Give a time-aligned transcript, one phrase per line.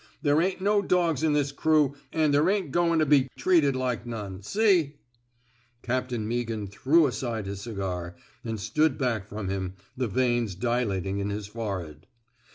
[0.23, 4.03] There ain't no dogs in this crew, an' there ain't goin' to be treated like
[4.03, 4.93] none, seef"
[5.83, 11.29] Captain Meaghan threw aside his cigar, and stood back from him, the veins dilating in
[11.29, 12.07] his forehead.